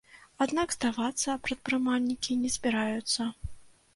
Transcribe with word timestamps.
Аднак 0.45 0.71
здавацца 0.75 1.35
прадпрымальнікі 1.47 2.37
не 2.45 2.49
збіраюцца. 2.55 3.29